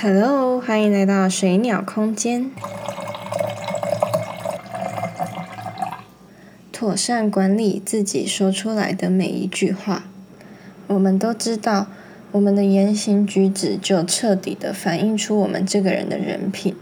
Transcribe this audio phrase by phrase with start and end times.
[0.00, 2.52] Hello，欢迎来到水鸟空间。
[6.70, 10.04] 妥善管理自己说出来的每一句话。
[10.86, 11.88] 我们都知道，
[12.30, 16.76] 我们的言行举止就彻底的反映出我们这个人的人品。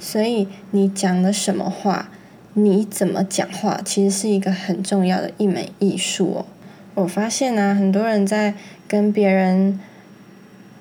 [0.00, 2.08] 所以，你讲了什么话，
[2.54, 6.46] 你怎么讲话，其实是一个很重要的一门艺术哦。
[6.94, 8.54] 我发现呢，很多人在
[8.88, 9.78] 跟别人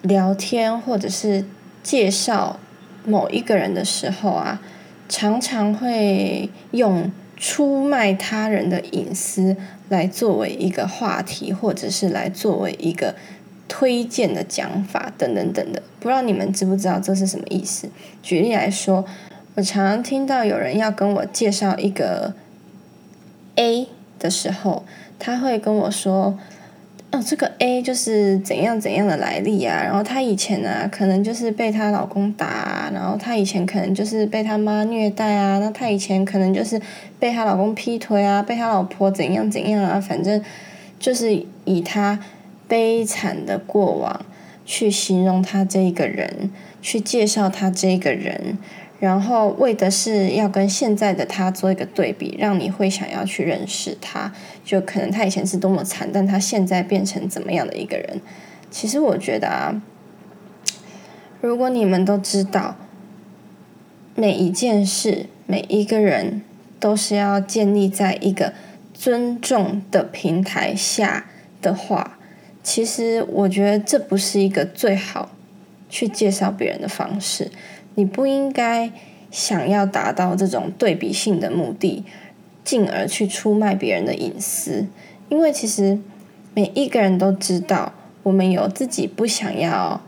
[0.00, 1.44] 聊天或者是
[1.84, 2.58] 介绍
[3.06, 4.60] 某一个人的时候啊，
[5.08, 9.56] 常常会用出卖他人的隐私
[9.88, 13.14] 来作为一个话题，或者是来作为一个
[13.68, 15.80] 推荐的讲法等等等的。
[16.00, 17.88] 不知道你们知不知道这是什么意思？
[18.20, 19.04] 举例来说，
[19.54, 22.34] 我常常听到有人要跟我介绍一个
[23.54, 23.86] A
[24.18, 24.84] 的时候。
[25.16, 26.36] 他会跟我说
[27.14, 36.80] ：“哦，这个 A 就是怎样怎样的来历啊，然后她以前呢，可能就是被她老公打，然后她以前可能就是被她妈虐待啊，那她以前可能就是
[37.20, 40.42] 被她老公劈腿啊，被她老婆怎样怎样啊，反正
[40.98, 42.18] 就是以她
[42.66, 44.26] 悲惨的过往
[44.66, 46.50] 去形容她这一个人，
[46.82, 48.58] 去介绍她这个人。”
[49.00, 54.32] 然后为的是要跟现在的他做一个对比，让你会想要去认识他。
[54.64, 58.20] 就可能他以前是多么惨，但他现在变成怎么样的一个人？
[58.70, 59.82] 其实我觉得啊，
[61.40, 62.76] 如果你们都知道
[64.14, 66.40] 每一件事、每一个人
[66.80, 68.54] 都是要建立在一个
[68.94, 71.26] 尊重的平台下
[71.60, 72.18] 的话，
[72.62, 75.30] 其实我觉得这不是一个最好
[75.90, 77.50] 去介绍别人的方式。
[77.94, 78.90] 你不应该
[79.30, 82.04] 想要达到这种对比性的目的，
[82.64, 84.86] 进而去出卖别人的隐私。
[85.28, 85.98] 因为其实
[86.54, 90.00] 每一个人都知道，我们有自己不想要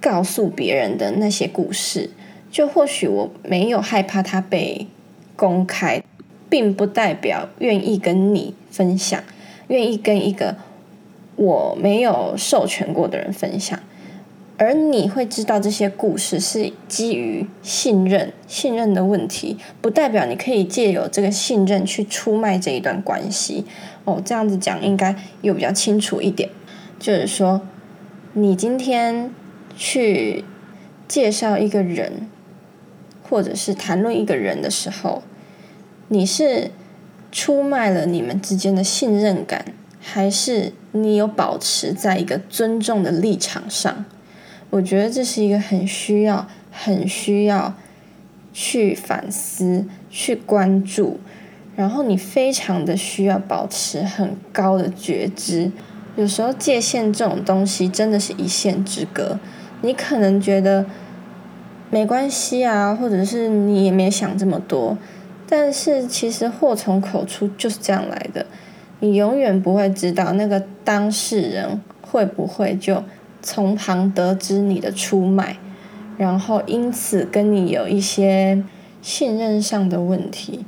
[0.00, 2.10] 告诉别人的那些故事。
[2.50, 4.86] 就或许我没有害怕它被
[5.34, 6.02] 公开，
[6.48, 9.22] 并不代表愿意跟你分享，
[9.68, 10.56] 愿意跟一个
[11.34, 13.78] 我没有授权过的人分享。
[14.58, 23.66] 而你会知道这些故事是基于信任，信任的问题，不代表你可以借由这个信任去出卖这一段关系。
[24.04, 26.48] 哦，这样子讲应该又比较清楚一点。
[26.98, 27.60] 就是说，
[28.32, 29.30] 你今天
[29.76, 30.44] 去
[31.06, 32.26] 介绍一个人，
[33.28, 35.22] 或者是谈论一个人的时候，
[36.08, 36.70] 你是
[37.30, 39.66] 出卖了你们之间的信任感，
[40.00, 44.06] 还是你有保持在一个尊重的立场上？
[44.70, 47.74] 我觉得这是一个很需要、很需要
[48.52, 51.18] 去反思、去关注，
[51.76, 55.70] 然后你非常的需要保持很高的觉知。
[56.16, 59.38] 有时候界限这种东西真的是一线之隔，
[59.82, 60.84] 你可能觉得
[61.90, 64.98] 没关系啊，或者是你也没想这么多，
[65.48, 68.44] 但是其实祸从口出就是这样来的，
[69.00, 73.02] 你永远不会知道那个当事人会不会就。
[73.48, 75.56] 从旁得知你的出卖，
[76.18, 78.60] 然后因此跟你有一些
[79.00, 80.64] 信任上的问题，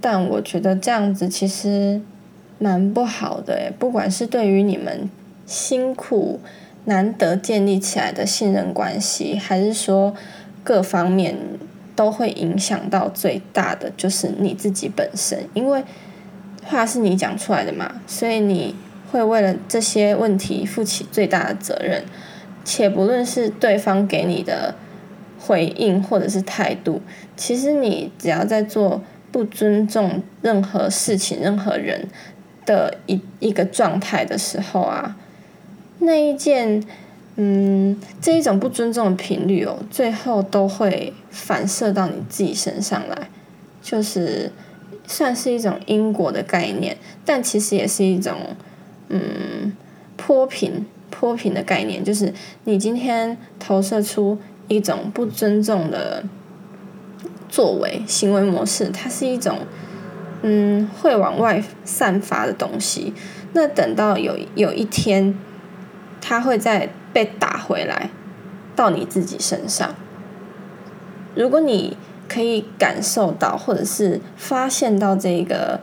[0.00, 2.00] 但我觉得这样子其实
[2.58, 5.08] 蛮不好的诶，不管是对于你们
[5.46, 6.40] 辛苦
[6.86, 10.12] 难得建立起来的信任关系，还是说
[10.64, 11.36] 各方面
[11.94, 15.84] 都会影响到最大的就是你自己本身，因为
[16.64, 18.74] 话是你讲出来的嘛，所以你。
[19.16, 22.04] 会为了这些问题负起最大的责任，
[22.64, 24.74] 且不论是对方给你的
[25.40, 27.00] 回应或者是态度，
[27.34, 32.08] 其实你只要在做不尊重任何事情、任何人
[32.66, 35.16] 的一一个状态的时候啊，
[36.00, 36.84] 那一件，
[37.36, 43.30] 嗯，这一种不尊重的频率哦，最后都会反射到你自己身上来，
[43.80, 44.52] 就是
[45.06, 48.34] 算是一种因果的概念，但其实也是一种。
[49.08, 49.72] 嗯，
[50.16, 52.32] 泼平泼平的概念，就是
[52.64, 54.36] 你今天投射出
[54.68, 56.24] 一种不尊重的
[57.48, 59.58] 作为行为模式，它是一种
[60.42, 63.14] 嗯会往外散发的东西。
[63.52, 65.38] 那等到有有一天，
[66.20, 68.10] 它会再被打回来
[68.74, 69.94] 到你自己身上。
[71.34, 71.96] 如果你
[72.28, 75.80] 可以感受到或者是发现到这个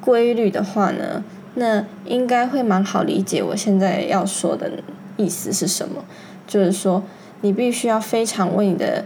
[0.00, 1.24] 规律的话呢？
[1.54, 4.70] 那应该会蛮好理解，我现在要说的
[5.16, 6.04] 意思是什么？
[6.46, 7.02] 就是说，
[7.42, 9.04] 你必须要非常为你的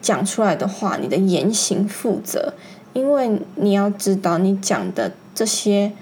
[0.00, 2.54] 讲出来的话、你的言行负责，
[2.92, 5.92] 因为你要知道，你讲的这些，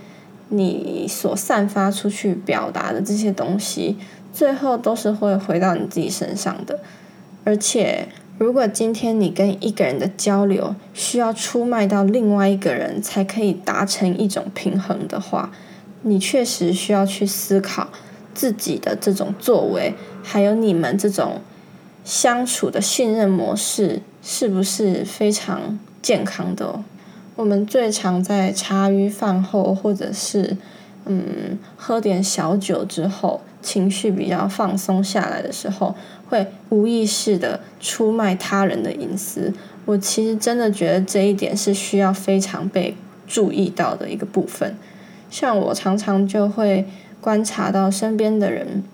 [0.48, 3.96] 你所散发出去表达的这些东西，
[4.32, 6.80] 最后都是会回到你自己身上的。
[7.44, 15.52] 而且，如果今天你跟一个人的交流需要出卖到另外一个人才可以达成一种平衡的话，
[16.02, 17.88] 你确实需要去思考
[18.34, 21.40] 自己的这种作为，还有你们这种
[22.04, 26.80] 相处的信任模式是不是非常健康的？
[27.36, 30.56] 我们最常在茶余饭后，或者是
[31.06, 35.94] 嗯喝点小酒之后，情绪比较放松下来的时候，
[36.28, 39.52] 会无意识的出卖他人的隐私。
[39.86, 42.94] 我其实真的觉得这一点是需要非常被
[43.26, 44.76] 注意到的一个部分。
[45.30, 46.86] 像我常常就会
[47.20, 48.84] 观察到身边的人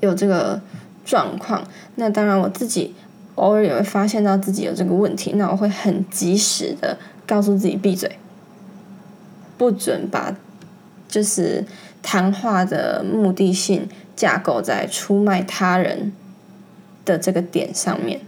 [0.00, 0.60] 有这个
[1.04, 1.62] 状况，
[1.94, 2.94] 那当然我自己
[3.36, 6.96] 偶尔也会发现到自己有这个问题，那我会很及时的。
[7.26, 8.20] 告诉自己闭嘴，
[9.58, 10.36] 不准把
[11.08, 11.64] 就是
[12.06, 16.12] 谈话的目的性架构在出卖他人
[17.04, 18.20] 的这个点上面。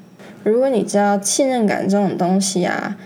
[0.43, 2.99] 如果你知道信任感这种东西啊，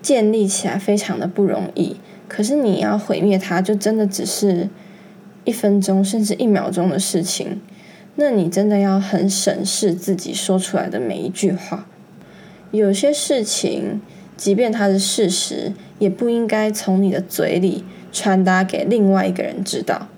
[0.00, 1.96] 建立起来非常的不容易，
[2.28, 4.68] 可是你要毁灭它，就真的只是
[5.44, 7.60] 一分钟甚至一秒钟的事情。
[8.14, 11.88] 那你真的要很审视自己说出来的每一句话，
[12.70, 14.00] 有些事情。
[14.36, 20.08] 即便它是事实，也不应该从你的嘴里传达给另外一个人知道。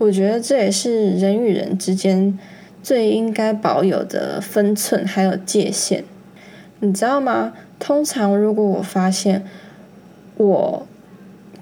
[0.00, 2.38] 我觉得这也是人与人之间
[2.82, 6.04] 最应该保有的分寸还有界限，
[6.78, 7.52] 你知道吗？
[7.78, 9.44] 通常如果我发现
[10.38, 10.86] 我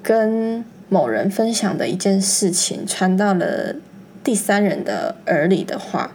[0.01, 3.75] 跟某人分享的一件事情传到了
[4.23, 6.13] 第三人的耳里的话，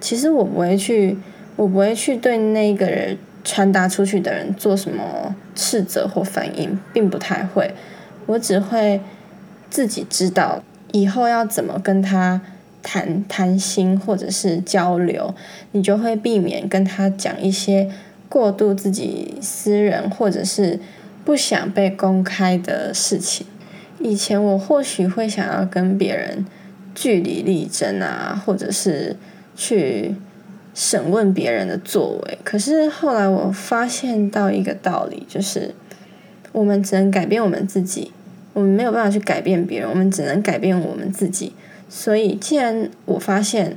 [0.00, 1.18] 其实我不会去，
[1.56, 3.18] 我不会去对那个人。
[3.46, 7.74] 传达出去的人做什么斥责或反应，并不太会。
[8.24, 8.98] 我只会
[9.68, 10.64] 自己知道
[10.94, 12.40] 以后要怎么跟他
[12.80, 15.34] 谈谈心或者是交流，
[15.72, 17.90] 你就会避免跟他讲一些
[18.28, 20.78] 过度自己私人或者是
[21.24, 23.44] 不想被公开的事情。
[23.98, 26.46] 以前我或许会想要跟别人
[26.94, 29.16] 据理力争啊，或者是
[29.56, 30.14] 去。
[30.76, 35.72] 审问别人的作为，可是后来我发现到一个道理，就是
[36.50, 38.10] 我们只能改变我们自己，
[38.54, 41.52] 我们没有办法去改变别人，我们只能改变我们自己。
[41.90, 43.76] 所以，既然我发现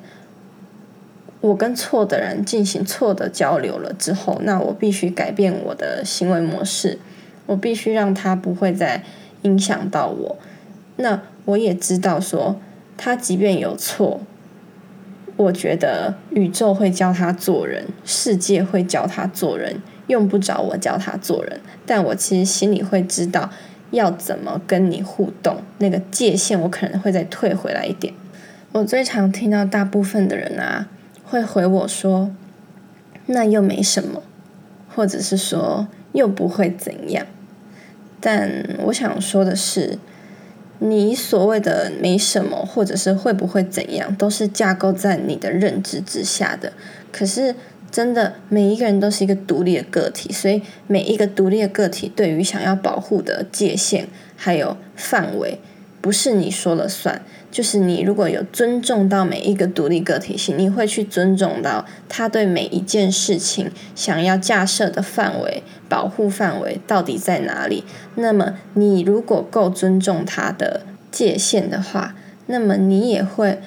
[1.42, 6.98] 我跟错的人进行错的交流了之后，那我必须改变我的行为模式，
[7.46, 9.04] 我必须让他不会再
[9.42, 10.38] 影响到我。
[10.96, 12.60] 那我也知道说，
[12.96, 14.22] 他即便有错。
[15.36, 21.60] 我觉得宇宙会教他做人，世界会教他做人，用不着我教他做人。
[21.86, 23.52] 但我其实心里会知道
[23.92, 28.14] 要怎么跟你互动，那个界限我可能会再退回来一点。
[28.72, 30.88] 我最常听到大部分的人啊，
[31.24, 32.32] 会回我说
[33.28, 34.24] ：“那又没什么，
[34.94, 37.26] 或者是说又不会怎样。”
[38.20, 39.98] 但我想说的是。
[40.80, 46.72] 你所谓的没什么，或者是会不会怎样，都是架构在你的认知之下的。
[47.12, 47.56] 可是，
[47.90, 55.60] 真的每一个人都是一个独立的个体，所以每一个独立的个体对于想要保护的界限还有范围，
[56.02, 57.22] 不是你说了算。
[57.50, 67.86] 就是你如果有尊重到每一个独立个体性，你会去尊重到他对每一件事情想要架设的范围、保护范围到底在哪里。
[68.16, 72.16] 那么你如果够尊重他的界限的话，
[72.48, 73.60] 那么你也会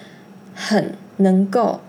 [0.54, 1.80] 很能够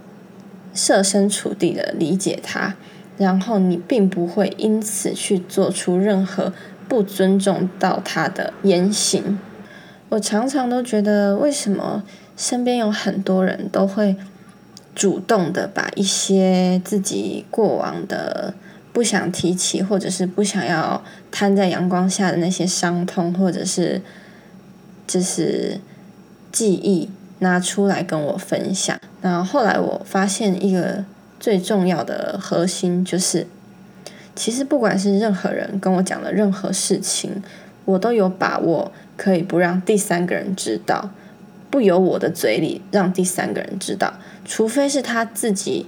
[0.73, 2.75] 设身处地的理解他，
[3.17, 6.53] 然后你并不会因此去做出任何
[6.87, 9.37] 不尊重到他的言行。
[10.09, 12.03] 我常常都觉得，为什么
[12.35, 14.15] 身边有很多人都会
[14.93, 18.53] 主动的把一些自己过往的
[18.91, 21.01] 不想提起，或者是不想要
[21.31, 24.01] 摊在阳光下的那些伤痛，或者是
[25.07, 25.79] 就是
[26.51, 27.09] 记忆
[27.41, 28.99] 拿出来跟我分享。
[29.21, 31.05] 然后后来我发现一个
[31.39, 33.45] 最重要的核心，就是
[34.35, 37.43] 其实不管是任何人跟我讲的任何事情，
[37.85, 38.91] 我都有把握。
[39.17, 41.11] 可以不让第三个人知道，
[41.69, 45.85] 不由我的嘴里让第三个人知道，除非是他自己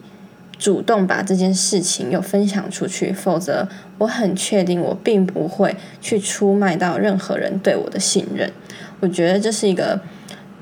[0.60, 3.68] 主动把这件事情又分享出去，否则
[3.98, 8.52] 我很确定我并不会去出卖到任何人对我的信任。
[9.00, 10.00] 我觉得这是一个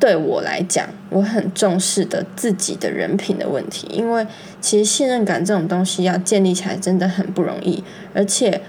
[0.02, 4.28] 对我来讲我很重视的自己的人品的问题，因为
[4.60, 7.82] 其实信任感这种东西要建立起来真的很不容易，
[8.14, 8.62] 而且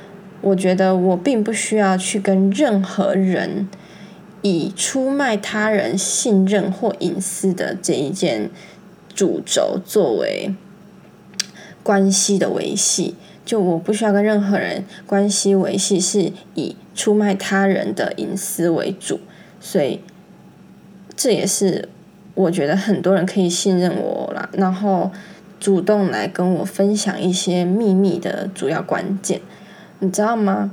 [0.42, 3.66] 我觉得我并不需要去跟任何人。
[4.44, 8.50] 以出卖他人信任或隐私的这一件
[9.14, 10.52] 主轴作为
[11.84, 13.14] 关系的维系。
[13.44, 19.20] 就我不需要跟任何人关系维系是以出卖他人的隐私为主，
[19.60, 20.00] 所以
[21.16, 21.88] 这也是
[22.34, 25.10] 我觉得很多人可以信任我啦，然后
[25.60, 29.40] 主动来跟我分享一些秘密的主要关键，
[30.00, 30.72] 你知道吗？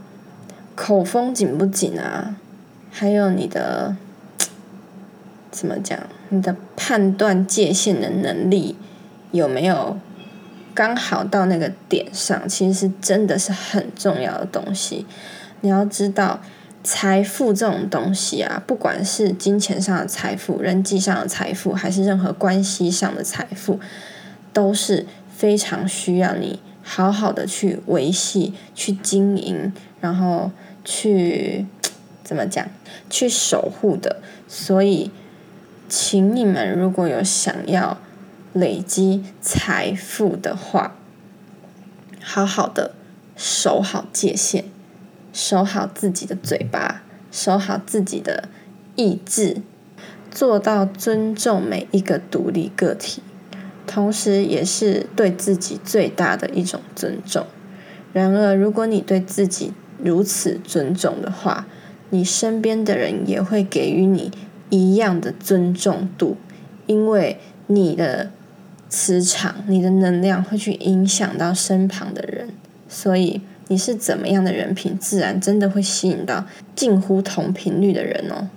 [0.76, 2.36] 口风紧不紧啊？
[2.92, 3.96] 还有你的
[5.52, 6.00] 怎么讲？
[6.30, 8.76] 你的判断界限的能力
[9.32, 9.98] 有没有？
[10.76, 15.06] 刚好到那个点上，其实真的是很重要的东西。
[15.60, 16.40] 你要知道，
[16.84, 23.80] 财富这种东西啊，不管是金钱上的财富、人际上的财富，还是任何关系上的财富，
[24.54, 25.06] 都是
[25.36, 29.72] 非常需要你好好的去维系、去经营，
[30.02, 30.52] 然后
[30.84, 31.66] 去
[32.24, 32.68] 怎么讲，
[33.10, 34.22] 去守护的。
[34.48, 35.12] 所以，
[35.88, 37.98] 请你们如果有想要。
[38.52, 40.96] 累积财富的话，
[42.20, 42.96] 好好的
[43.38, 44.66] 守好界限，
[45.32, 48.50] 守好自己的嘴巴，守好自己的
[48.96, 49.62] 意志，
[50.30, 53.22] 做到尊重每一个独立个体，
[53.86, 57.46] 同时也是对自己最大的一种尊重。
[58.14, 61.68] 然而，如果你对自己如此尊重的话，
[62.10, 64.32] 你身边的人也会给予你
[64.70, 66.38] 一样的尊重度，
[66.88, 68.32] 因为你的。
[68.92, 72.50] 磁场，你的能量会去影响到身旁的人，
[72.88, 76.46] 所以你是怎么样的人品，自然真的会吸引到
[76.76, 78.50] 近乎同频率的人哦。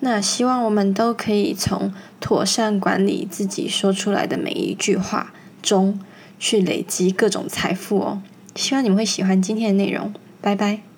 [0.00, 5.98] 那希望我们都可以从妥善管理自己说出来的每一句话中，
[6.38, 8.22] 去累积各种财富哦。
[8.54, 10.89] 希望你们会喜欢今天的内容，拜拜。